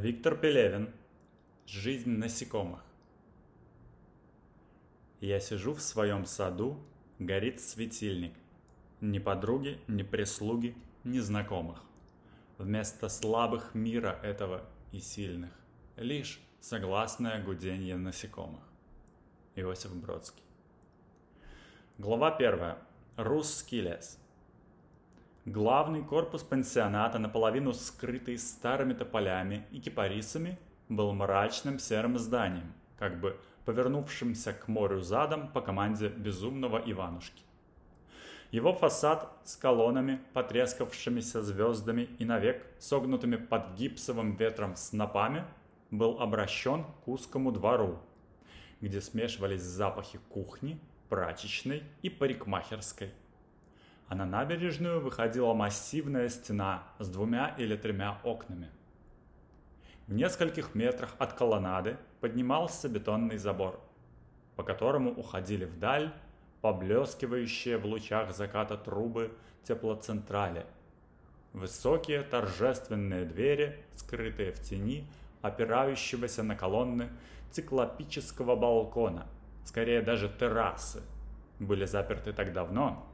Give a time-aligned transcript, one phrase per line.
[0.00, 0.92] Виктор Пелевин.
[1.66, 2.84] Жизнь насекомых.
[5.20, 6.80] Я сижу в своем саду,
[7.20, 8.34] горит светильник.
[9.00, 11.80] Ни подруги, ни прислуги, ни знакомых.
[12.58, 15.52] Вместо слабых мира этого и сильных,
[15.96, 18.64] лишь согласное гудение насекомых.
[19.54, 20.42] Иосиф Бродский.
[21.98, 22.78] Глава первая.
[23.16, 24.18] Русский лес.
[25.46, 30.58] Главный корпус пансионата, наполовину скрытый старыми тополями и кипарисами,
[30.88, 37.42] был мрачным серым зданием, как бы повернувшимся к морю задом по команде безумного Иванушки.
[38.52, 45.44] Его фасад с колоннами, потрескавшимися звездами и навек согнутыми под гипсовым ветром снопами,
[45.90, 47.98] был обращен к узкому двору,
[48.80, 53.12] где смешивались запахи кухни, прачечной и парикмахерской–
[54.14, 58.70] а на набережную выходила массивная стена с двумя или тремя окнами.
[60.06, 63.80] В нескольких метрах от колоннады поднимался бетонный забор,
[64.54, 66.12] по которому уходили вдаль
[66.60, 70.64] поблескивающие в лучах заката трубы теплоцентрали.
[71.52, 75.08] Высокие торжественные двери, скрытые в тени,
[75.42, 77.08] опирающегося на колонны
[77.50, 79.26] циклопического балкона,
[79.64, 81.02] скорее даже террасы,
[81.58, 83.08] были заперты так давно,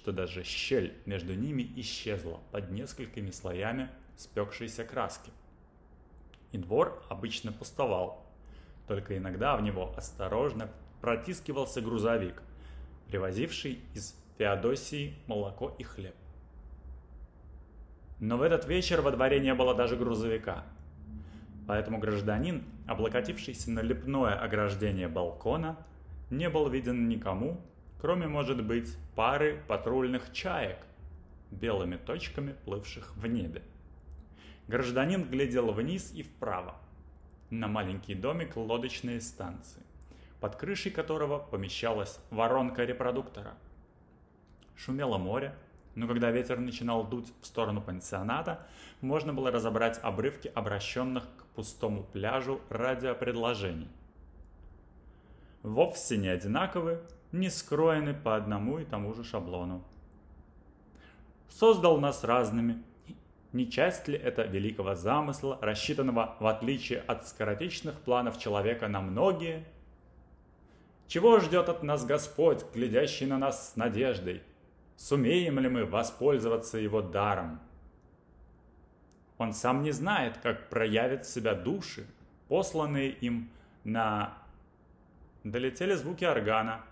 [0.00, 5.30] что даже щель между ними исчезла под несколькими слоями спекшейся краски.
[6.52, 8.24] И двор обычно пустовал,
[8.88, 10.70] только иногда в него осторожно
[11.02, 12.42] протискивался грузовик,
[13.08, 16.14] привозивший из Феодосии молоко и хлеб.
[18.20, 20.64] Но в этот вечер во дворе не было даже грузовика.
[21.66, 25.76] Поэтому гражданин, облокотившийся на лепное ограждение балкона,
[26.30, 27.60] не был виден никому,
[28.00, 30.78] кроме, может быть, пары патрульных чаек,
[31.50, 33.62] белыми точками плывших в небе.
[34.68, 36.76] Гражданин глядел вниз и вправо,
[37.50, 39.82] на маленький домик лодочной станции,
[40.40, 43.54] под крышей которого помещалась воронка репродуктора.
[44.76, 45.54] Шумело море,
[45.94, 48.66] но когда ветер начинал дуть в сторону пансионата,
[49.00, 53.88] можно было разобрать обрывки обращенных к пустому пляжу радиопредложений.
[55.62, 57.00] Вовсе не одинаковые,
[57.32, 59.84] не скроены по одному и тому же шаблону.
[61.48, 62.82] Создал нас разными.
[63.52, 69.64] Не часть ли это великого замысла, рассчитанного в отличие от скоротечных планов человека на многие?
[71.08, 74.42] Чего ждет от нас Господь, глядящий на нас с надеждой?
[74.96, 77.58] Сумеем ли мы воспользоваться Его даром?
[79.38, 82.06] Он сам не знает, как проявят себя души,
[82.48, 83.50] посланные им
[83.82, 84.34] на...
[85.42, 86.82] Долетели звуки органа,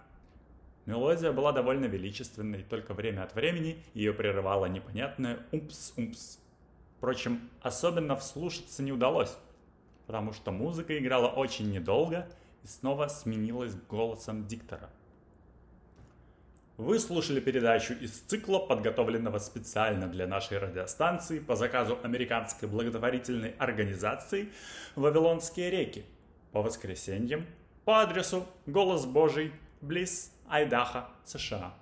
[0.89, 6.39] Мелодия была довольно величественной, только время от времени ее прерывало непонятное «умпс-умпс».
[6.97, 9.37] Впрочем, особенно вслушаться не удалось,
[10.07, 12.27] потому что музыка играла очень недолго
[12.65, 14.89] и снова сменилась голосом диктора.
[16.79, 24.49] Вы слушали передачу из цикла, подготовленного специально для нашей радиостанции по заказу американской благотворительной организации
[24.97, 26.07] «Вавилонские реки»
[26.51, 27.45] по воскресеньям
[27.85, 31.75] по адресу «Голос Божий», близ Айдаха, США.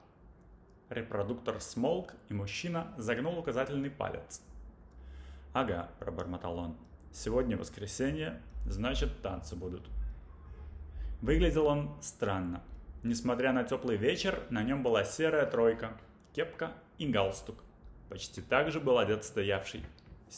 [0.89, 4.43] Репродуктор смолк, и мужчина загнул указательный палец.
[5.53, 6.77] «Ага»,– пробормотал он,–
[7.13, 9.89] «сегодня воскресенье, значит танцы будут».
[11.23, 12.63] Выглядел он странно.
[13.03, 15.97] Несмотря на теплый вечер, на нем была серая тройка,
[16.35, 17.57] кепка и галстук.
[18.09, 19.85] Почти так же был одет стоявший.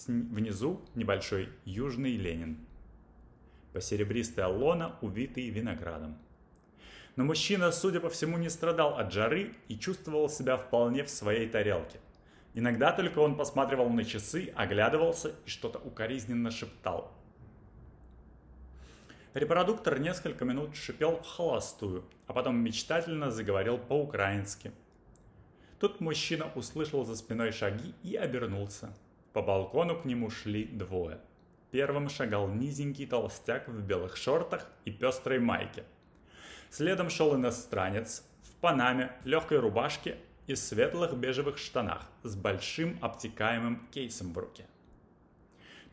[0.07, 2.59] Внизу небольшой южный Ленин.
[3.73, 6.19] Посеребристая лона, увитый виноградом.
[7.19, 11.49] Но мужчина, судя по всему, не страдал от жары и чувствовал себя вполне в своей
[11.49, 11.99] тарелке.
[12.55, 17.13] Иногда только он посматривал на часы, оглядывался и что-то укоризненно шептал.
[19.35, 24.71] Репродуктор несколько минут шипел холостую, а потом мечтательно заговорил по-украински.
[25.81, 28.97] Тут мужчина услышал за спиной шаги и обернулся.
[29.33, 31.19] По балкону к нему шли двое.
[31.73, 35.83] Первым шагал низенький толстяк в белых шортах и пестрой майке–
[36.71, 44.33] Следом шел иностранец в панаме, легкой рубашке и светлых бежевых штанах с большим обтекаемым кейсом
[44.33, 44.67] в руке.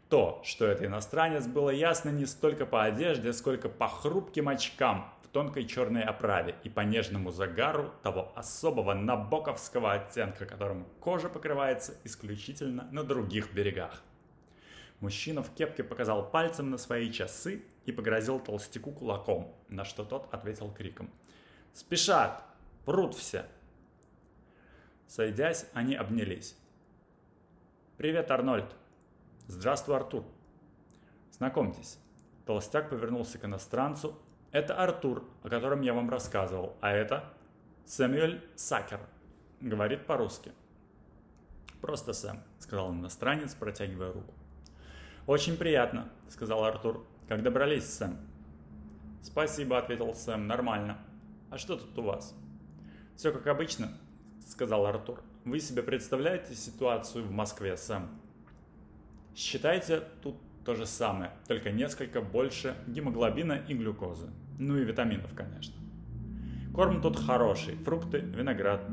[0.10, 5.28] То, что это иностранец, было ясно не столько по одежде, сколько по хрупким очкам в
[5.30, 12.88] тонкой черной оправе и по нежному загару того особого набоковского оттенка, которым кожа покрывается исключительно
[12.92, 14.04] на других берегах.
[15.06, 20.34] Мужчина в кепке показал пальцем на свои часы и погрозил толстяку кулаком, на что тот
[20.34, 21.12] ответил криком.
[21.74, 22.44] «Спешат!
[22.86, 23.46] Прут все!»
[25.06, 26.58] Сойдясь, они обнялись.
[27.98, 28.76] «Привет, Арнольд!»
[29.46, 30.26] «Здравствуй, Артур!»
[31.30, 32.00] Знакомьтесь.
[32.48, 34.18] Толстяк повернулся к иностранцу.
[34.52, 37.32] Это Артур, о котором я вам рассказывал, а это
[37.86, 39.02] Сэмюэль Сакер.
[39.62, 40.52] Говорит по-русски.
[41.80, 44.34] Просто Сэм, сказал иностранец, протягивая руку.
[45.28, 47.04] Очень приятно, сказал Артур.
[47.28, 48.16] Как добрались, Сэм?
[49.24, 51.00] Спасибо, ответил Сэм, нормально.
[51.50, 52.36] А что тут у вас?
[53.16, 53.92] Все как обычно,
[54.48, 55.24] сказал Артур.
[55.44, 58.08] Вы себе представляете ситуацию в Москве, Сэм?
[59.36, 64.30] Считайте тут то же самое, только несколько больше гемоглобина и глюкозы.
[64.60, 65.74] Ну и витаминов, конечно.
[66.72, 68.88] Корм тут хороший, фрукты, виноград.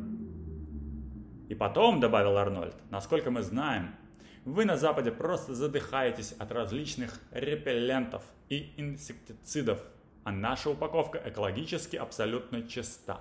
[1.50, 3.94] И потом, добавил Арнольд, насколько мы знаем,
[4.44, 9.82] вы на Западе просто задыхаетесь от различных репеллентов и инсектицидов,
[10.24, 13.20] а наша упаковка экологически абсолютно чиста.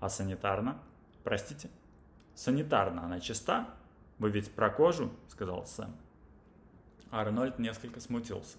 [0.00, 0.80] А санитарно?
[1.24, 1.70] Простите?
[2.34, 3.68] Санитарно она чиста?
[4.18, 5.12] Вы ведь про кожу?
[5.28, 5.94] Сказал Сэм.
[7.10, 8.58] Арнольд несколько смутился.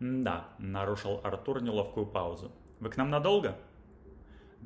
[0.00, 2.50] «Да»,— нарушил Артур неловкую паузу.
[2.80, 3.56] «Вы к нам надолго?»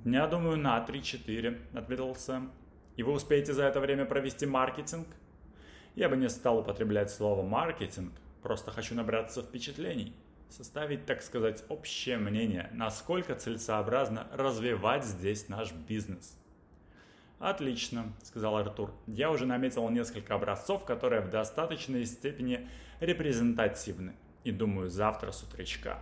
[0.04, 2.52] «Дня, думаю, на три-четыре»,— ответил Сэм.
[2.96, 5.08] «И вы успеете за это время провести маркетинг?»
[5.94, 8.12] «Я бы не стал употреблять слово «маркетинг»,
[8.42, 10.14] просто хочу набраться впечатлений,
[10.48, 16.38] составить, так сказать, общее мнение, насколько целесообразно развивать здесь наш бизнес».
[17.38, 18.92] «Отлично»,— сказал Артур.
[19.06, 22.68] «Я уже наметил несколько образцов, которые в достаточной степени
[23.00, 24.14] репрезентативны.
[24.44, 25.98] И думаю, завтра с утречка».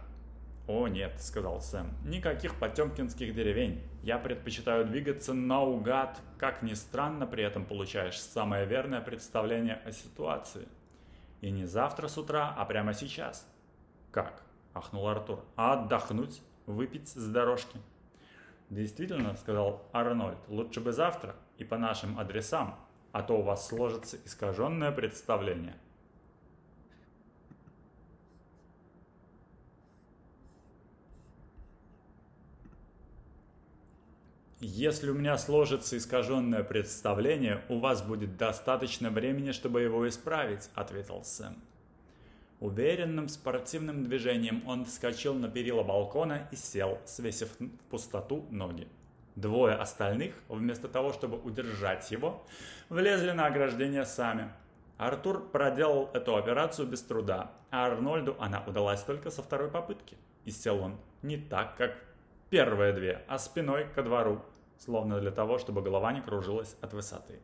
[0.68, 3.82] «О нет»,— сказал Сэм,— «никаких потемкинских деревень.
[4.02, 10.68] Я предпочитаю двигаться наугад, как ни странно, при этом получаешь самое верное представление о ситуации.
[11.40, 13.46] И не завтра с утра, а прямо сейчас».
[14.12, 14.42] «Как?»—
[14.74, 15.44] ахнул Артур.
[15.56, 16.40] «А отдохнуть?
[16.66, 17.80] Выпить с дорожки?»
[18.70, 22.76] «Действительно»,— сказал Арнольд,— «лучше бы завтра и по нашим адресам,
[23.10, 25.74] а то у вас сложится искаженное представление».
[34.64, 41.24] Если у меня сложится искаженное представление, у вас будет достаточно времени, чтобы его исправить, ответил
[41.24, 41.56] Сэм.
[42.60, 48.86] Уверенным спортивным движением он вскочил на перила балкона и сел, свесив в пустоту ноги.
[49.34, 52.46] Двое остальных, вместо того, чтобы удержать его,
[52.88, 54.52] влезли на ограждение сами.
[54.96, 60.16] Артур проделал эту операцию без труда, а Арнольду она удалась только со второй попытки.
[60.44, 61.96] И сел он не так, как
[62.48, 64.42] первые две, а спиной ко двору,
[64.84, 67.40] словно для того, чтобы голова не кружилась от высоты.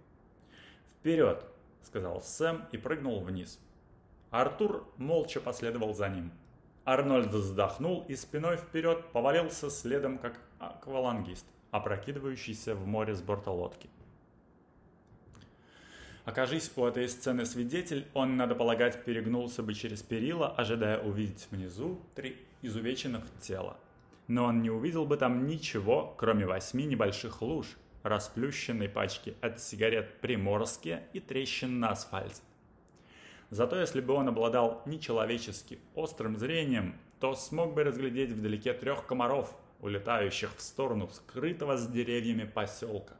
[0.99, 1.45] «Вперед!»—
[1.83, 3.61] сказал Сэм и прыгнул вниз.
[4.31, 6.33] Артур молча последовал за ним.
[6.85, 13.89] Арнольд вздохнул и спиной вперед повалился следом, как аквалангист, опрокидывающийся в море с борта лодки.
[16.25, 22.01] Окажись у этой сцены свидетель, он, надо полагать, перегнулся бы через перила, ожидая увидеть внизу
[22.15, 23.79] три изувеченных тела.
[24.29, 27.67] Но он не увидел бы там ничего, кроме восьми небольших луж,
[28.03, 32.43] расплющенной пачки от сигарет «Приморские» и трещин на асфальте.
[33.51, 39.57] Зато если бы он обладал нечеловечески острым зрением, то смог бы разглядеть вдалеке трех комаров,
[39.81, 43.17] улетающих в сторону скрытого с деревьями поселка.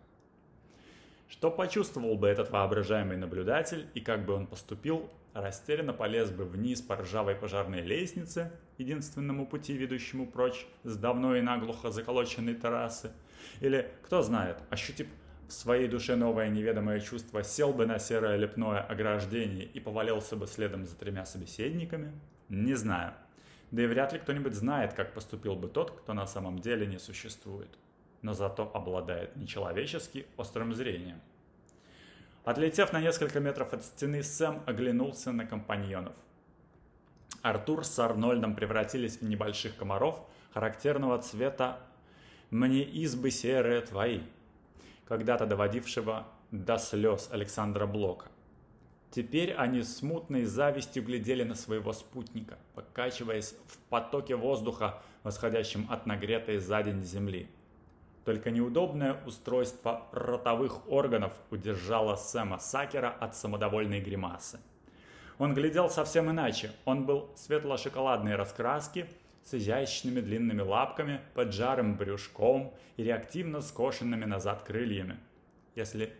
[1.29, 6.81] Что почувствовал бы этот воображаемый наблюдатель и как бы он поступил, растерянно полез бы вниз
[6.81, 13.13] по ржавой пожарной лестнице, единственному пути, ведущему прочь с давно и наглухо заколоченной террасы,
[13.61, 15.09] или, кто знает, ощутив
[15.49, 20.47] в своей душе новое неведомое чувство сел бы на серое лепное ограждение и повалился бы
[20.47, 22.13] следом за тремя собеседниками?
[22.49, 23.15] Не знаю.
[23.71, 26.99] Да и вряд ли кто-нибудь знает, как поступил бы тот, кто на самом деле не
[26.99, 27.71] существует.
[28.23, 31.21] Но зато обладает нечеловечески острым зрением.
[32.45, 36.15] Отлетев на несколько метров от стены, Сэм оглянулся на компаньонов.
[37.43, 41.79] Артур с Арнольдом превратились в небольших комаров характерного цвета
[42.51, 44.21] «Мне избы серые твои»,
[45.07, 48.27] когда-то доводившего до слез Александра Блока.
[49.11, 56.07] Теперь они с мутной завистью глядели на своего спутника, покачиваясь в потоке воздуха, восходящем от
[56.07, 57.49] нагретой за день земли.
[58.29, 64.61] Только неудобное устройство ротовых органов удержало Сэма Сакера от самодовольной гримасы.
[65.39, 66.73] Он глядел совсем иначе.
[66.85, 69.07] Он был светло-шоколадной раскраски,
[69.45, 75.17] с изящными длинными лапками, поджарым брюшком и реактивно скошенными назад крыльями.
[75.75, 76.13] Если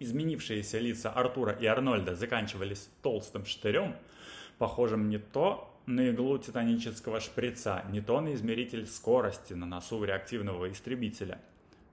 [0.00, 3.96] изменившиеся лица Артура и Арнольда заканчивались толстым штырем,
[4.58, 10.70] похожим не то на иглу титанического шприца, не то на измеритель скорости на носу реактивного
[10.70, 11.40] истребителя,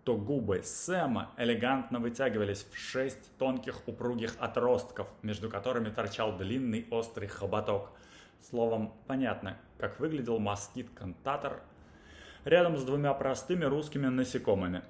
[0.04, 7.28] то губы Сэма элегантно вытягивались в шесть тонких упругих отростков, между которыми торчал длинный острый
[7.28, 7.92] хоботок–
[8.42, 11.62] Словом, понятно, как выглядел москит-кантатор
[12.46, 14.84] рядом с двумя простыми русскими насекомыми.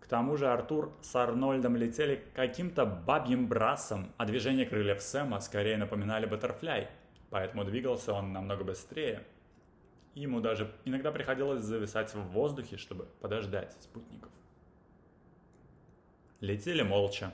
[0.00, 5.76] К тому же Артур с Арнольдом летели каким-то бабьим брасом, а движения крыльев Сэма скорее
[5.76, 6.88] напоминали баттерфляй,
[7.32, 9.24] поэтому двигался он намного быстрее.
[10.14, 14.30] Ему даже иногда приходилось зависать в воздухе, чтобы подождать спутников.
[16.40, 17.32] Летели молча.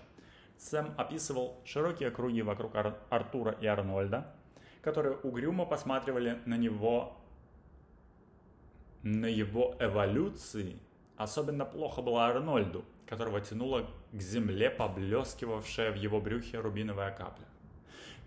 [0.56, 4.32] Сэм описывал широкие круги вокруг Ар- Артура и Арнольда,
[4.82, 7.16] которые угрюмо посматривали на него,
[9.02, 10.78] на его эволюции.
[11.16, 17.46] Особенно плохо было Арнольду, которого тянуло к земле поблескивавшая в его брюхе рубиновая капля.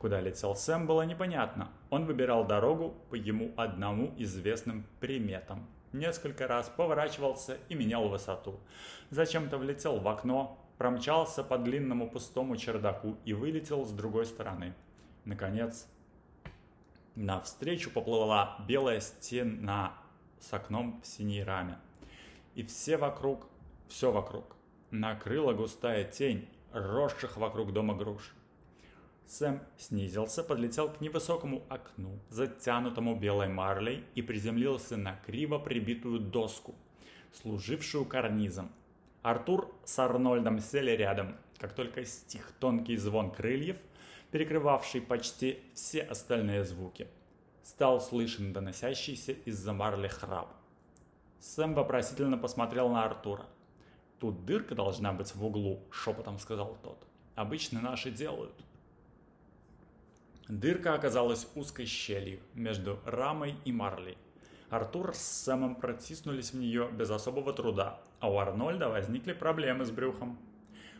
[0.02, 1.70] Куда летел Сэм, было непонятно.
[1.92, 5.68] Он выбирал дорогу по ему одному известным приметам.
[5.94, 8.60] Несколько раз поворачивался и менял высоту.
[9.12, 14.74] Зачем-то влетел в окно, промчался по длинному пустому чердаку и вылетел с другой стороны.
[15.24, 15.88] Наконец,
[17.14, 19.94] навстречу поплыла белая стена
[20.40, 21.78] с окном в синей раме.
[22.56, 23.46] И все вокруг,
[23.88, 24.56] все вокруг,
[24.90, 28.34] накрыла густая тень росших вокруг дома груш.
[29.26, 36.76] Сэм снизился, подлетел к невысокому окну, затянутому белой марлей, и приземлился на криво прибитую доску,
[37.32, 38.72] служившую карнизом.
[39.22, 43.78] Артур с Арнольдом сели рядом, как только стих тонкий звон крыльев,
[44.32, 47.08] перекрывавший почти все остальные звуки.
[47.64, 50.56] Стал слышен доносящийся из-за марли храп.
[51.40, 53.46] Сэм вопросительно посмотрел на Артура.
[54.20, 57.08] «Тут дырка должна быть в углу»,— шепотом сказал тот.
[57.36, 58.54] «Обычно наши делают».
[60.52, 64.18] Дырка оказалась узкой щелью между рамой и марлей.
[64.70, 69.92] Артур с Сэмом протиснулись в нее без особого труда, а у Арнольда возникли проблемы с
[69.92, 70.38] брюхом.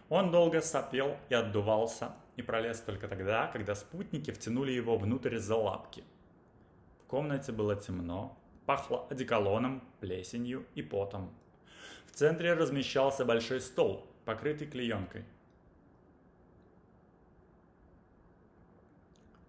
[0.08, 5.58] Он долго сопел и отдувался, и пролез только тогда, когда спутники втянули его внутрь за
[5.58, 6.06] лапки.
[7.04, 11.30] В комнате было темно, пахло одеколоном, плесенью и потом.
[12.06, 15.26] В центре размещался большой стол, покрытый клеенкой.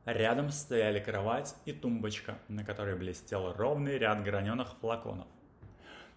[0.05, 5.29] Рядом стояли кровать и тумбочка, на которой блестел ровный ряд граненых флаконов.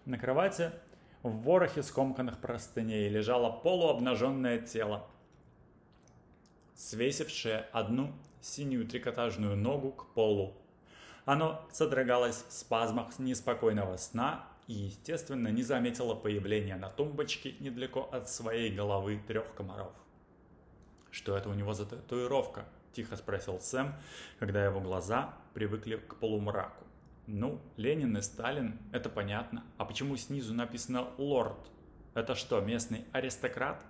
[0.04, 0.72] На кровати
[1.22, 5.06] в ворохе скомканных простыней лежало полуобнаженное тело,
[6.74, 10.54] свесившее одну синюю трикотажную ногу к полу.
[11.24, 18.28] Оно содрогалось в спазмах неспокойного сна и, естественно, не заметило появления на тумбочке недалеко от
[18.28, 19.92] своей головы трех комаров.
[21.12, 22.64] Что это у него за татуировка?
[22.96, 23.92] Тихо спросил Сэм,
[24.38, 26.82] когда его глаза привыкли к полумраку.
[27.26, 29.64] Ну, Ленин и Сталин, это понятно.
[29.76, 31.58] А почему снизу написано «Лорд»?
[32.14, 33.84] Это что, местный аристократ?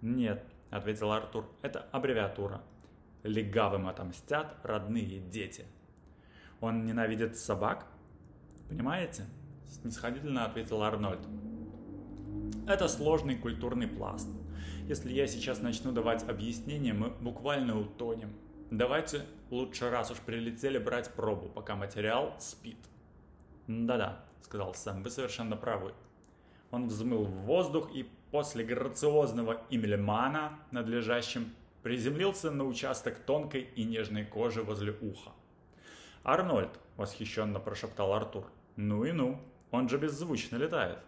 [0.00, 2.62] Нет, ответил Артур, это аббревиатура.
[3.24, 5.64] Легавым отомстят родные дети.
[6.60, 7.88] Он ненавидит собак?
[8.68, 9.24] Понимаете?
[9.66, 11.26] Снисходительно ответил Арнольд.
[12.68, 14.28] Это сложный культурный пласт.
[14.88, 18.32] Если я сейчас начну давать объяснения, мы буквально утонем.
[18.70, 22.78] Давайте лучше раз уж прилетели брать пробу, пока материал спит.
[23.66, 25.92] Да-да, сказал Сэм, вы совершенно правы.
[26.70, 34.24] Он взмыл в воздух и после грациозного имельмана надлежащим приземлился на участок тонкой и нежной
[34.24, 35.30] кожи возле уха.
[36.24, 38.50] «Арнольд!»– восхищенно прошептал Артур.
[38.74, 40.98] «Ну и ну, он же беззвучно летает!»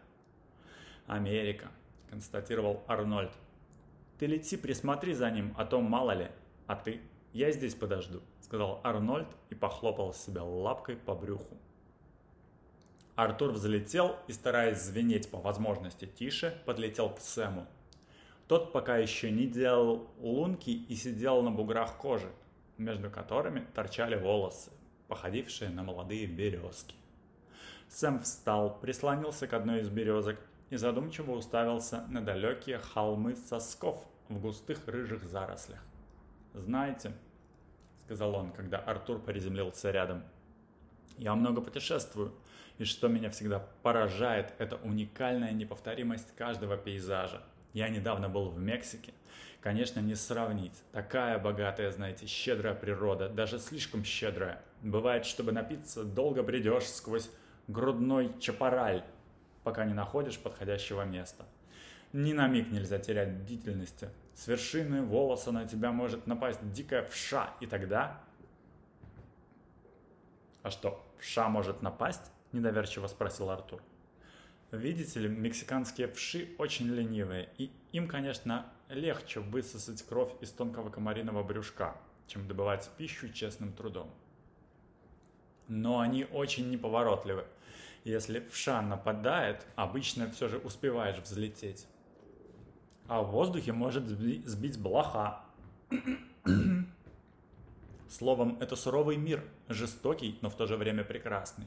[1.08, 1.72] «Америка!»–
[2.10, 3.32] констатировал Арнольд.
[4.18, 6.28] Ты лети, присмотри за ним, а то мало ли.
[6.66, 7.00] А ты?
[7.32, 11.56] Я здесь подожду, сказал Арнольд и похлопал себя лапкой по брюху.
[13.14, 17.66] Артур взлетел и, стараясь звенеть по возможности тише, подлетел к Сэму.
[18.48, 22.30] Тот пока еще не делал лунки и сидел на буграх кожи,
[22.76, 24.70] между которыми торчали волосы,
[25.06, 26.94] походившие на молодые березки.
[27.88, 30.38] Сэм встал, прислонился к одной из березок
[30.70, 35.80] и задумчиво уставился на далекие холмы сосков в густых рыжих зарослях.
[36.54, 37.12] «Знаете»,—
[38.04, 40.22] сказал он, когда Артур приземлился рядом,—
[41.18, 42.32] «я много путешествую,
[42.78, 47.42] и что меня всегда поражает, это уникальная неповторимость каждого пейзажа.
[47.72, 49.12] Я недавно был в Мексике.
[49.60, 50.82] Конечно, не сравнить.
[50.92, 54.62] Такая богатая, знаете, щедрая природа, даже слишком щедрая.
[54.82, 57.28] Бывает, чтобы напиться, долго бредешь сквозь
[57.66, 59.04] грудной чапараль,
[59.68, 61.44] пока не находишь подходящего места.
[62.14, 64.08] Ни на миг нельзя терять бдительности.
[64.34, 68.18] С вершины волоса на тебя может напасть дикая вша, и тогда...
[70.62, 73.82] «А что, вша может напасть?»– недоверчиво спросил Артур.
[74.72, 81.42] Видите ли, мексиканские вши очень ленивые, и им, конечно, легче высосать кровь из тонкого комариного
[81.42, 81.94] брюшка,
[82.26, 84.10] чем добывать пищу честным трудом.
[85.68, 87.44] но они очень неповоротливы.
[88.08, 91.86] Если вша нападает, обычно все же успеваешь взлететь.
[93.06, 95.42] А в воздухе может сбить блоха.
[98.08, 101.66] Словом, это суровый мир, жестокий, но в то же время прекрасный.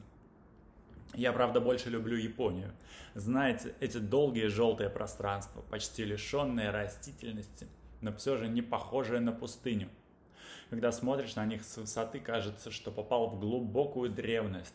[1.14, 2.72] Я, правда, больше люблю Японию.
[3.14, 7.68] Знаете, эти долгие желтые пространства, почти лишенные растительности,
[8.00, 9.90] но все же не похожие на пустыню.
[10.70, 14.74] Когда смотришь на них с высоты, кажется, что попал в глубокую древность.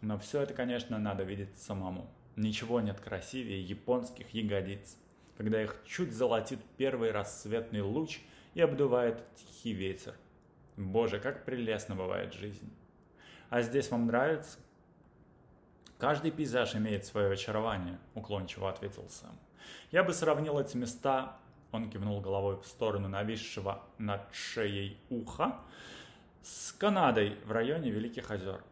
[0.00, 2.10] Но все это, конечно, надо видеть самому.
[2.36, 4.96] Ничего нет красивее японских ягодиц,
[5.36, 8.20] когда их чуть золотит первый рассветный луч
[8.54, 10.14] и обдувает тихий ветер.
[10.76, 12.72] Боже, как прелестно бывает жизнь.
[13.50, 14.58] А здесь вам нравится?
[15.98, 19.38] Каждый пейзаж имеет свое очарование, уклончиво ответил Сэм.
[19.90, 21.36] Я бы сравнил эти места,
[21.72, 25.60] он кивнул головой в сторону нависшего над шеей уха,
[26.42, 28.64] с Канадой в районе Великих озер.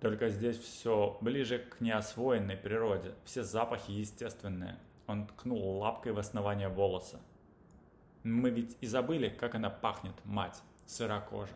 [0.00, 4.78] Только здесь все ближе к неосвоенной природе, все запахи естественные.
[5.06, 7.20] Он ткнул лапкой в основание волоса.
[8.22, 11.54] Мы ведь и забыли, как она пахнет, мать, сырокожа.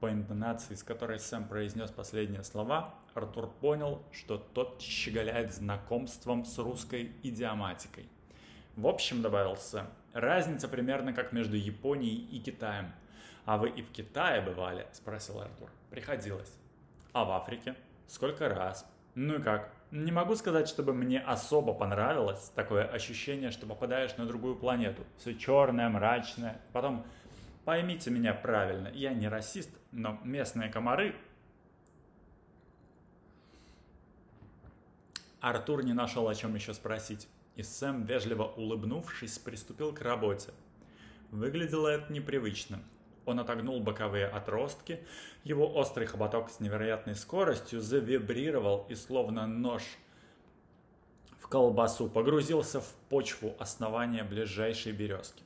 [0.00, 6.58] По интонации, с которой Сэм произнес последние слова, Артур понял, что тот щеголяет знакомством с
[6.58, 8.08] русской идиоматикой.
[8.76, 12.92] В общем, добавил Сэм, разница примерно как между Японией и Китаем.
[13.44, 14.86] А вы и в Китае бывали?
[14.92, 15.70] Спросил Артур.
[15.90, 16.52] Приходилось.
[17.12, 17.74] А в Африке?
[18.06, 18.86] Сколько раз?
[19.14, 19.70] Ну и как?
[19.90, 25.02] Не могу сказать, чтобы мне особо понравилось такое ощущение, что попадаешь на другую планету.
[25.18, 26.60] Все черное, мрачное.
[26.72, 27.04] Потом
[27.64, 31.14] Поймите меня правильно, я не расист, но местные комары...
[35.40, 40.52] Артур не нашел о чем еще спросить, и Сэм, вежливо улыбнувшись, приступил к работе.
[41.30, 42.82] Выглядело это непривычно.
[43.24, 45.00] Он отогнул боковые отростки,
[45.44, 49.82] его острый хоботок с невероятной скоростью завибрировал и словно нож
[51.38, 55.42] в колбасу погрузился в почву основания ближайшей березки.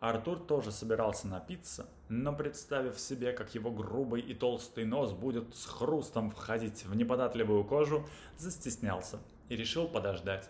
[0.00, 5.66] Артур тоже собирался напиться, но представив себе, как его грубый и толстый нос будет с
[5.66, 8.06] хрустом входить в неподатливую кожу,
[8.36, 10.48] застеснялся и решил подождать.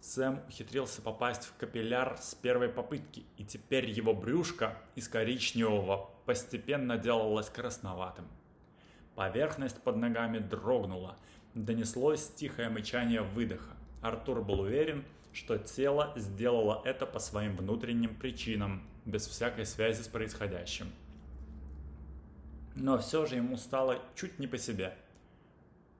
[0.00, 6.96] Сэм ухитрился попасть в капилляр с первой попытки, и теперь его брюшко из коричневого постепенно
[6.96, 8.28] делалось красноватым.
[9.16, 11.16] Поверхность под ногами дрогнула,
[11.54, 13.74] донеслось тихое мычание выдоха.
[14.00, 15.04] Артур был уверен,
[15.36, 20.90] что тело сделало это по своим внутренним причинам, без всякой связи с происходящим.
[22.74, 24.96] Но все же ему стало чуть не по себе.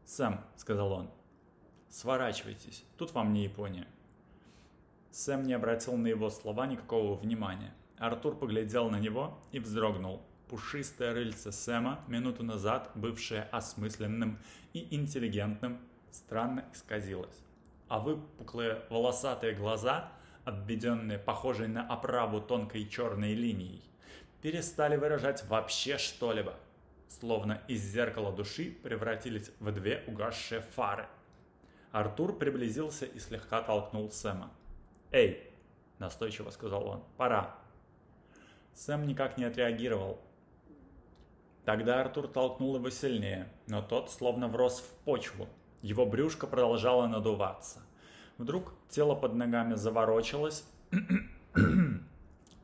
[0.07, 1.11] «Сэм»,— сказал он,—
[1.91, 3.87] «сворачивайтесь, тут вам не Япония».
[5.11, 7.75] Сэм не обратил на его слова никакого внимания.
[7.99, 10.23] Артур поглядел на него и вздрогнул.
[10.49, 14.39] Пушистое рыльце Сэма, минуту назад бывшее осмысленным
[14.73, 15.79] и интеллигентным,
[16.11, 17.46] странно исказилось
[17.89, 20.13] а выпуклые волосатые глаза,
[20.45, 23.83] обведенные похожей на оправу тонкой черной линией,
[24.43, 26.55] перестали выражать вообще что-либо,
[27.09, 31.07] словно из зеркала души превратились в две угасшие фары.
[31.93, 34.51] Артур приблизился и слегка толкнул Сэма.
[35.13, 35.51] «Эй!»–
[35.99, 37.05] настойчиво сказал он.
[37.17, 37.57] «Пора!»
[38.75, 40.21] Сэм никак не отреагировал.
[41.65, 45.49] Тогда Артур толкнул его сильнее, но тот словно врос в почву,
[45.87, 47.81] его брюшко продолжало надуваться.
[48.39, 50.65] Вдруг тело под ногами заворочилось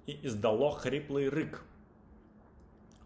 [0.06, 1.62] и издало хриплый рык.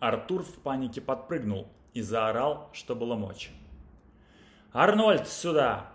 [0.00, 3.50] Артур в панике подпрыгнул и заорал, что было мочи.
[4.72, 5.92] «Арнольд, сюда!»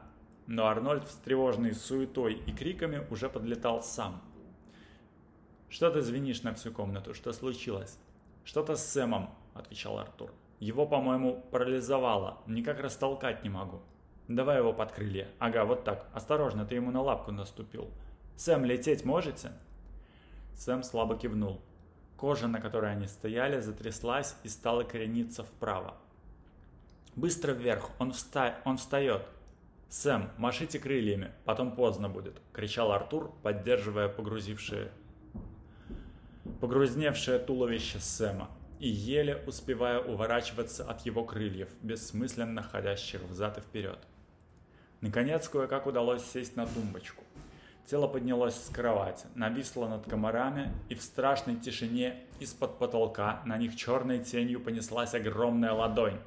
[0.48, 4.22] Но Арнольд, встревоженный суетой и криками, уже подлетал сам.
[5.70, 7.14] «Что ты звенишь на всю комнату?
[7.14, 7.98] Что случилось?»
[8.44, 10.32] «Что-то с Сэмом»,— отвечал Артур.
[10.60, 12.40] «Его, по-моему, парализовало.
[12.48, 13.82] Никак растолкать не могу».
[14.36, 15.28] Давай его под крылья.
[15.40, 16.08] Ага, вот так.
[16.14, 17.92] Осторожно, ты ему на лапку наступил.
[18.38, 19.52] Сэм, лететь можете?
[20.56, 21.62] Сэм слабо кивнул.
[22.16, 25.96] Кожа, на которой они стояли, затряслась и стала корениться вправо.
[27.16, 27.90] «Быстро вверх!
[28.00, 28.60] Он, вста...
[28.64, 29.24] он встает!»
[29.90, 34.92] «Сэм, машите крыльями, потом поздно будет!»— кричал Артур, поддерживая погрузившее...
[36.62, 44.00] погрузневшее туловище Сэма и еле успевая уворачиваться от его крыльев, бессмысленно ходящих взад и вперед.
[45.02, 47.24] Наконец, кое-как удалось сесть на тумбочку.
[47.86, 53.76] Тело поднялось с кровати, нависло над комарами, и в страшной тишине из-под потолка на них
[53.76, 56.20] черной тенью понеслась огромная ладонь.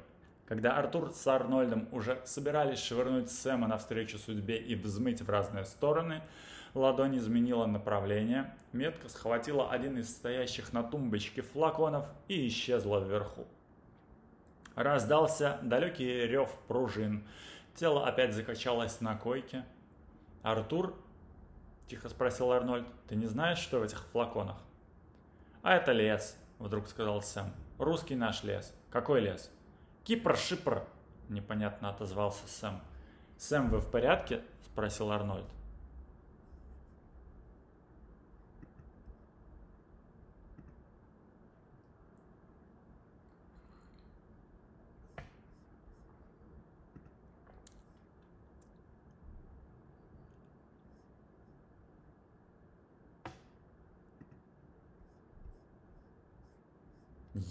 [0.45, 6.21] Когда Артур с Арнольдом уже собирались швырнуть Сэма навстречу судьбе и взмыть в разные стороны,
[6.73, 13.47] ладонь изменила направление, метка схватила один из стоящих на тумбочке флаконов и исчезла вверху.
[14.75, 17.25] Раздался далекий рев пружин.
[17.75, 19.65] Тело опять закачалось на койке.
[20.43, 20.95] «Артур?»–
[21.87, 22.87] тихо спросил Арнольд.
[23.07, 24.55] «Ты не знаешь, что в этих флаконах?»
[25.61, 27.51] «А это лес»,– вдруг сказал Сэм.
[27.77, 28.73] «Русский наш лес».
[28.89, 29.51] «Какой лес?»
[30.05, 30.87] «Кипр-шипр»,–
[31.29, 32.79] непонятно отозвался Сэм.
[33.37, 35.47] «Сэм, вы в порядке?»– спросил Арнольд.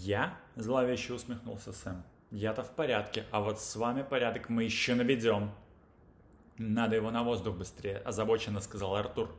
[0.05, 2.03] «Я?»– зловеще усмехнулся Сэм.
[2.29, 5.49] «Я-то в порядке, а вот с вами порядок мы еще наведем».
[6.59, 9.35] «Надо его на воздух быстрее»,– озабоченно сказал Артур.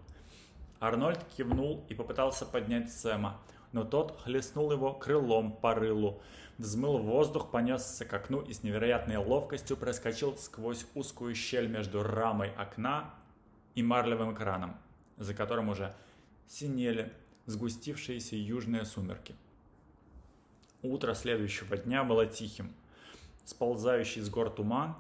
[0.81, 6.21] Арнольд кивнул и попытался поднять Сэма, но тот хлестнул его крылом по рылу,
[6.59, 12.51] взмыл воздух, понесся к окну и с невероятной ловкостью проскочил сквозь узкую щель между рамой
[12.57, 13.15] окна
[13.77, 14.77] и марлевым экраном,
[15.17, 15.95] за которым уже
[16.49, 17.13] синели
[17.47, 19.37] сгустившиеся южные сумерки.
[20.87, 22.73] Утро следующего дня было тихим.
[23.45, 24.95] Сползающий с гор туман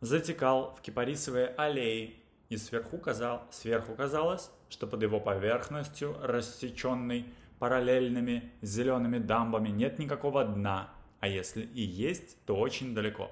[0.00, 2.16] затекал в кипарисовые аллеи,
[2.48, 7.26] и сверху, казал, сверху казалось, что под его поверхностью, рассеченной
[7.58, 10.90] параллельными зелеными дамбами, нет никакого дна,
[11.20, 13.30] а если и есть, то очень далеко.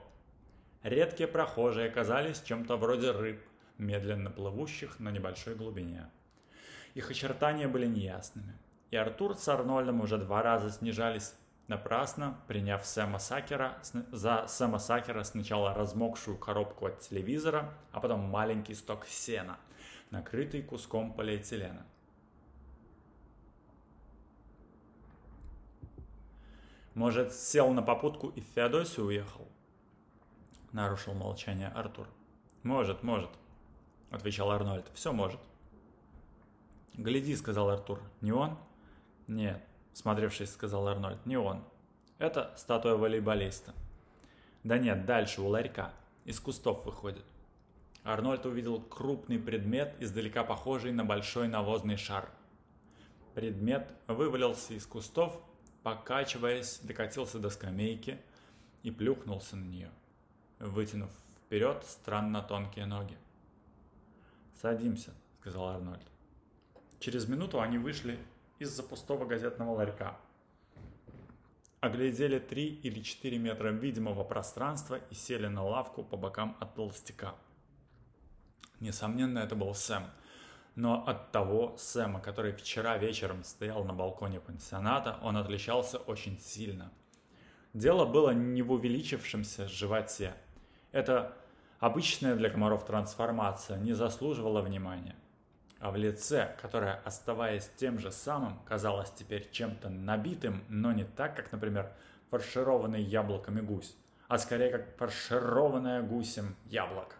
[0.83, 3.41] Редкие прохожие казались чем-то вроде рыб,
[3.79, 6.11] медленно плывущих на небольшой глубине.
[6.95, 8.55] Их очертания были неясными
[8.91, 11.35] и Артур с Арнольдом уже два раза снижались
[11.71, 13.79] напрасно, приняв Сэма Сакера,
[14.11, 19.57] за Сэма Сакера сначала размокшую коробку от телевизора, а потом маленький сток сена,
[20.11, 21.87] накрытый куском полиэтилена.
[26.95, 29.47] Может, сел на попутку и в Феодосию уехал?
[30.73, 32.09] Нарушил молчание Артур.
[32.65, 33.31] Может, может,
[34.11, 34.91] отвечал Арнольд.
[34.93, 35.41] Все может.
[36.95, 38.03] Гляди, сказал Артур.
[38.21, 38.59] Не он?
[39.31, 39.63] «Нет»,—
[39.93, 41.63] смотревшись, сказал Арнольд,— «не он.
[42.19, 43.73] Это статуя волейболиста».
[44.65, 45.95] «Да нет, дальше, у ларька.
[46.25, 47.25] Из кустов выходит».
[48.03, 52.29] Арнольд увидел крупный предмет, издалека похожий на большой навозный шар.
[53.37, 55.41] Предмет вывалился из кустов,
[55.85, 58.21] покачиваясь, докатился до скамейки
[58.83, 59.91] и плюхнулся на нее,
[60.59, 61.11] вытянув
[61.47, 63.17] вперед странно тонкие ноги.
[64.61, 66.03] «Садимся»,— сказал Арнольд.
[66.99, 68.19] Через минуту они вышли
[68.61, 70.19] из-за пустого газетного ларька.
[71.81, 77.35] Оглядели три или четыре метра видимого пространства и сели на лавку по бокам от толстяка.
[78.79, 80.05] Несомненно, это был Сэм.
[80.75, 86.93] Но от того Сэма, который вчера вечером стоял на балконе пансионата, он отличался очень сильно.
[87.73, 90.35] Дело было не в увеличившемся животе.
[90.93, 91.35] Это
[91.79, 95.17] обычная для комаров трансформация не заслуживала внимания
[95.81, 101.53] в лице, которое, оставаясь тем же самым, казалось теперь чем-то набитым, но не так, как,
[101.53, 101.91] например,
[102.31, 103.97] фаршированный яблоками гусь,
[104.29, 107.17] а скорее как фаршированное гусем яблоко.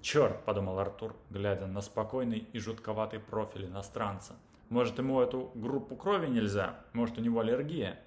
[0.00, 4.34] «Черт!»– подумал Артур, глядя на спокойный и жутковатый профиль иностранца.
[4.68, 6.76] «Может, ему эту группу крови нельзя?
[6.92, 7.98] Может, у него аллергия?»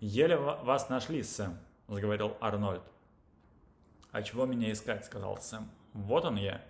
[0.00, 1.56] «Еле вас нашли, Сэм»,–
[1.88, 2.82] заговорил Арнольд.
[4.10, 5.70] «А чего меня искать?»– сказал Сэм.
[5.92, 6.60] «Вот он я.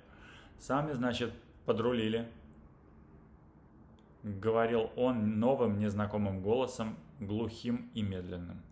[0.59, 1.33] Сами, значит,
[1.65, 2.31] подрулили»,—
[4.23, 8.63] говорил он новым незнакомым голосом, глухим и медленным.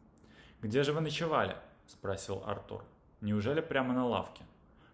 [0.62, 2.84] «Где же вы ночевали?»— спросил Артур.
[3.20, 4.44] «Неужели прямо на лавке?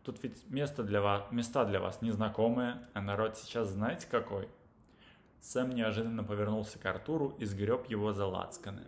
[0.02, 4.48] Тут ведь место для вас, места для вас незнакомые, а народ сейчас знаете какой?»
[5.40, 8.82] Сэм неожиданно повернулся к Артуру и сгреб его за лацканы.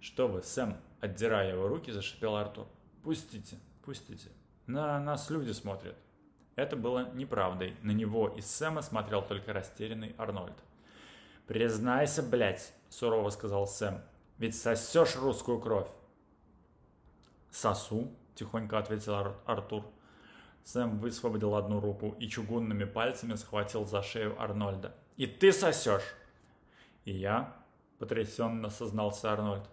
[0.00, 2.66] «Что вы, Сэм?»– отдирая его руки, зашипел Артур.
[3.02, 4.30] «Пустите, пустите.
[4.66, 5.96] На нас люди смотрят».
[6.54, 7.76] Это было неправдой.
[7.82, 10.56] На него и Сэма смотрел только растерянный Арнольд.
[11.46, 14.00] «Признайся, блядь»,— сурово сказал Сэм,—
[14.38, 15.88] «ведь сосешь русскую кровь».
[17.50, 19.84] «Сосу»,— тихонько ответил Ар Артур.
[20.64, 24.94] Сэм высвободил одну руку и чугунными пальцами схватил за шею Арнольда.
[25.16, 26.14] «И ты сосешь!»
[27.04, 27.56] «И я»,—
[27.98, 29.68] потрясенно сознался Арнольд.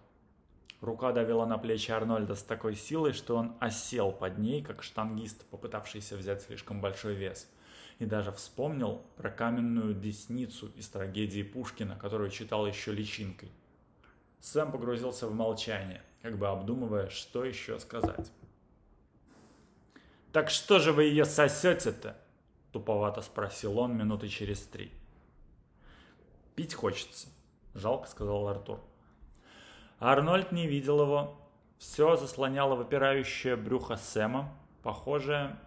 [0.80, 5.44] Рука давила на плечи Арнольда с такой силой, что он осел под ней, как штангист,
[5.46, 7.50] попытавшийся взять слишком большой вес.
[7.98, 13.50] И даже вспомнил про каменную десницу из трагедии Пушкина, которую читал еще личинкой.
[14.40, 16.02] Сэм погрузился в молчание.
[16.22, 18.30] как бы обдумывая, что еще сказать.
[20.32, 22.16] «Так что же вы ее сосете-то?»–
[22.72, 24.92] туповато спросил он минуты через три.
[26.54, 27.28] «Пить хочется»,–
[27.74, 28.80] жалко сказал Артур.
[30.00, 31.36] Арнольд не видел его.
[31.78, 35.58] Все заслоняло выпирающее брюхо Сэма, похожее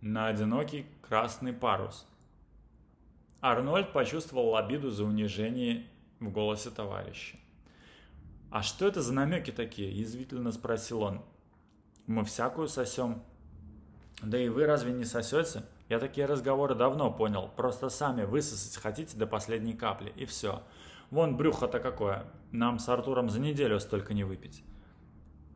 [0.00, 2.06] на одинокий красный парус.
[3.40, 5.86] Арнольд почувствовал обиду за унижение
[6.20, 7.36] в голосе товарища.
[8.50, 11.22] «А что это за намеки такие?»– язвительно спросил он.
[12.06, 13.22] «Мы всякую сосем».
[14.22, 19.16] «Да и вы разве не сосете?» Я такие разговоры давно понял, просто сами высосать хотите
[19.16, 20.62] до последней капли, и все.
[21.10, 24.64] Вон брюхо-то какое, нам с Артуром за неделю столько не выпить.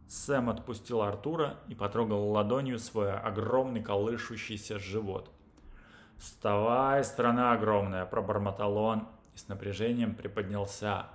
[0.06, 5.30] Сэм отпустил Артура и потрогал ладонью свой огромный колышущийся живот.
[6.18, 11.06] «Вставай, страна огромная!»– пробормотал он и с напряжением приподнялся,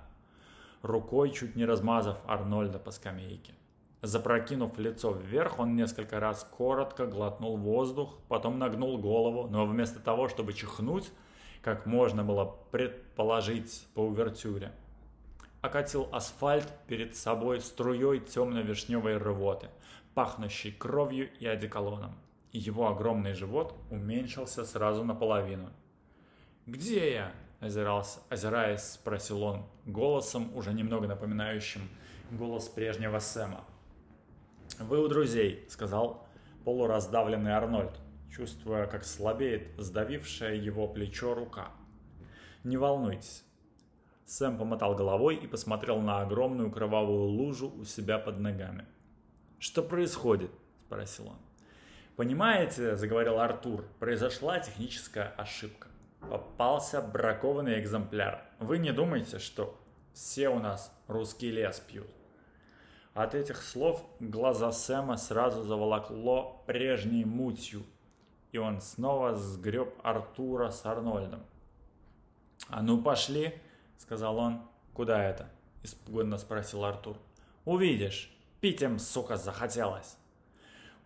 [0.82, 3.54] рукой чуть не размазав Арнольда по скамейке.
[4.02, 10.28] Запрокинув лицо вверх, он несколько раз коротко глотнул воздух, потом нагнул голову, но вместо того,
[10.28, 11.10] чтобы чихнуть,
[11.62, 14.72] как можно было предположить по увертюре,
[15.62, 19.68] окатил асфальт перед собой струей темно-вишневой рвоты,
[20.14, 22.14] пахнущей кровью и одеколоном.
[22.52, 25.70] И его огромный живот уменьшился сразу наполовину.
[26.66, 31.88] «Где я?»– озирался, озираясь, спросил он, голосом, уже немного напоминающим
[32.30, 33.64] голос прежнего Сэма.
[34.78, 36.26] «Вы у друзей»,— сказал
[36.64, 37.98] полураздавленный Арнольд,
[38.30, 41.70] чувствуя, как слабеет сдавившая его плечо рука.
[42.64, 43.44] «Не волнуйтесь».
[44.26, 48.86] Сэм помотал головой и посмотрел на огромную кровавую лужу у себя под ногами.
[49.58, 50.50] «Что происходит?»–
[50.86, 51.36] спросил он.
[52.16, 55.88] «Понимаете,– заговорил Артур,– произошла техническая ошибка.
[56.20, 58.42] Попался бракованный экземпляр.
[58.58, 59.78] Вы не думайте, что
[60.12, 62.08] все у нас русский лес пьют.
[63.16, 67.82] От этих слов глаза Сэма сразу заволокло прежней мутью,
[68.52, 71.40] и он снова сгреб Артура с Арнольдом.
[72.68, 73.54] «А ну пошли!»—
[73.96, 74.60] сказал он.
[74.92, 75.48] «Куда это?»—
[75.82, 77.16] испуганно спросил Артур.
[77.64, 78.30] «Увидишь!
[78.60, 80.18] Пить им, сука, захотелось!»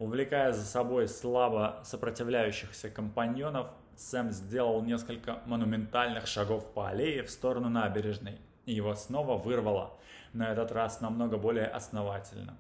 [0.01, 7.69] Увлекая за собой слабо сопротивляющихся компаньонов, Сэм сделал несколько монументальных шагов по аллее в сторону
[7.69, 9.93] набережной, и его снова вырвало—
[10.33, 12.57] на этот раз намного более основательно.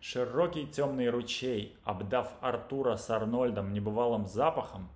[0.00, 4.88] Широкий темный ручей, обдав Артура с Арнольдом небывалым запахом,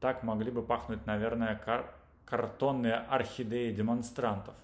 [0.00, 1.92] так могли бы пахнуть, наверное, кар
[2.24, 4.54] картонные орхидеи демонстрантов,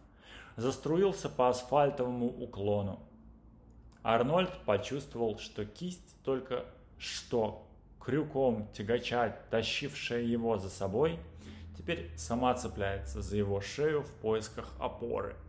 [0.56, 2.98] заструился по асфальтовому уклону.
[4.02, 6.64] Арнольд почувствовал, что кисть только
[6.98, 7.66] что
[8.00, 11.18] крюком тягача, тащившая его за собой,
[11.80, 15.36] теперь сама цепляется за его шею в поисках опоры–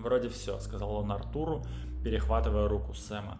[0.00, 1.62] «Вроде все»,— сказал он Артуру,
[2.02, 3.38] перехватывая руку Сэма.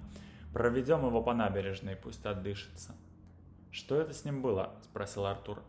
[0.53, 2.95] «Проведем его по набережной, пусть отдышится».
[3.71, 5.63] «Что это с ним было?»— спросил Артур.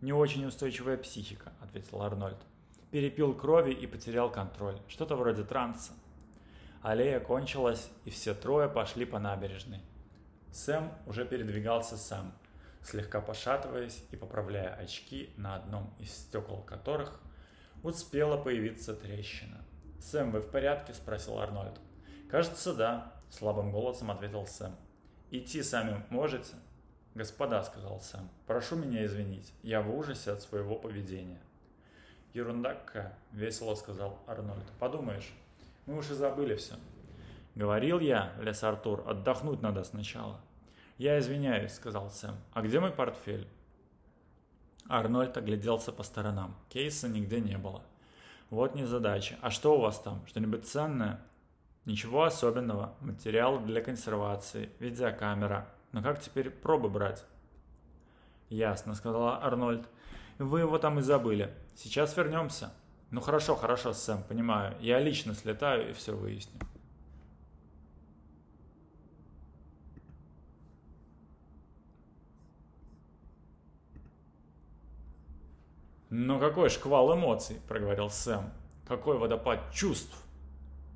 [0.00, 2.38] «Не очень устойчивая психика»,— ответил Арнольд.
[2.90, 4.80] «Перепил крови и потерял контроль.
[4.88, 5.92] Что-то вроде транса».
[6.80, 9.80] Аллея кончилась, и все трое пошли по набережной.
[10.52, 12.32] Сэм уже передвигался сам,
[12.84, 17.20] слегка пошатываясь и поправляя очки, на одном из стекол которых
[17.82, 19.64] успела появиться трещина.
[20.00, 21.80] «Сэм, вы в порядке?»– спросил Арнольд.
[22.30, 24.76] «Кажется, да»,– слабым голосом ответил Сэм.
[25.30, 26.54] «Идти сами можете?»
[27.14, 31.40] «Господа»,– сказал Сэм,– «прошу меня извинить, я в ужасе от своего поведения».
[32.34, 34.66] «Ерунда какая»,– весело сказал Арнольд.
[34.78, 35.32] «Подумаешь,
[35.86, 36.74] мы уж и забыли все».
[37.54, 40.40] «Говорил я, лес Артур, отдохнуть надо сначала».
[40.98, 42.36] «Я извиняюсь»,— сказал Сэм.
[42.52, 43.48] «А где мой портфель?»
[44.88, 46.54] Арнольд огляделся по сторонам.
[46.68, 47.82] Кейса нигде не было.
[48.50, 49.36] Вот незадача.
[49.40, 50.24] А что у вас там?
[50.26, 51.20] Что-нибудь ценное?
[51.86, 52.94] Ничего особенного.
[53.00, 54.70] Материал для консервации.
[54.78, 55.68] Видеокамера.
[55.92, 57.24] Но как теперь пробы брать?
[58.50, 59.88] Ясно, сказала Арнольд.
[60.38, 61.52] Вы его там и забыли.
[61.74, 62.72] Сейчас вернемся.
[63.10, 64.76] Ну хорошо, хорошо, Сэм, понимаю.
[64.80, 66.60] Я лично слетаю и все выясню.
[76.16, 78.44] «Ну какой шквал эмоций»,— проговорил Сэм.
[78.86, 80.16] «Какой водопад чувств!»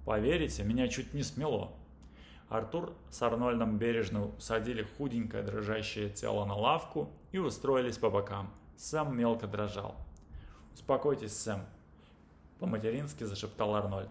[0.05, 1.73] «Поверите, меня чуть не смело».
[2.49, 8.55] Артур с Арнольдом бережно усадили худенькое дрожащее тело на лавку и устроились по бокам.
[8.77, 9.97] Сэм мелко дрожал.
[10.73, 11.63] «Успокойтесь, Сэм»,—
[12.61, 14.11] по-матерински зашептал Арнольд.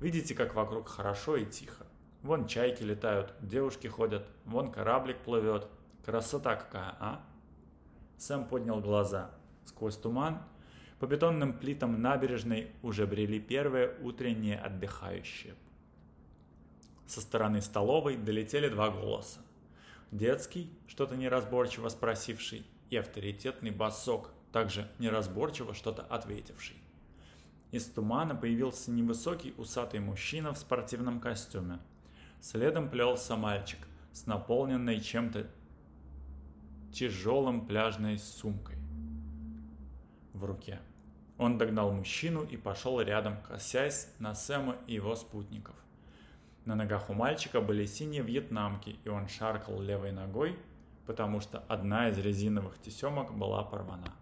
[0.00, 1.84] «Видите, как вокруг хорошо и тихо.
[2.22, 5.68] Вон чайки летают, девушки ходят, вон кораблик плывет.
[6.06, 7.20] Красота какая, а?»
[8.16, 9.30] Сэм поднял глаза.
[9.68, 10.40] Сквозь туман
[10.98, 15.54] По бетонным плитам набережной уже брели первые утренние отдыхающие.
[17.06, 19.40] Со стороны столовой долетели два голоса.
[20.10, 26.76] Детский, что-то неразборчиво спросивший, и авторитетный басок, также неразборчиво что-то ответивший.
[27.70, 31.78] Из тумана появился невысокий усатый мужчина в спортивном костюме.
[32.40, 33.80] Следом плелся мальчик
[34.14, 35.46] с наполненной чем-то
[36.90, 38.77] тяжелым пляжной сумкой
[40.38, 40.78] в руке.
[41.36, 45.74] Он догнал мужчину и пошел рядом, косясь на Сэма и его спутников.
[46.64, 50.58] На ногах у мальчика были синие вьетнамки, и он шаркал левой ногой,
[51.06, 54.12] потому что одна из резиновых тесемок была порвана.